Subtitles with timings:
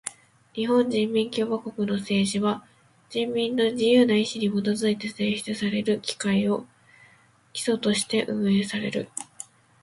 [0.55, 2.65] 日本人民共和国の政治は
[3.07, 6.65] 人民の自由な意志にもとづいて選出される議会を
[7.53, 9.09] 基礎として運営される。